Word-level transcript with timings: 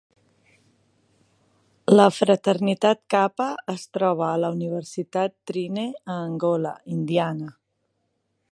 La 1.99 2.07
fraternitat 2.15 3.01
Kappa 3.15 3.47
es 3.75 3.83
troba 3.99 4.25
a 4.29 4.39
la 4.45 4.51
Universitat 4.57 5.37
Trine, 5.51 5.85
a 6.15 6.17
Angola, 6.31 6.73
Indiana. 6.97 7.55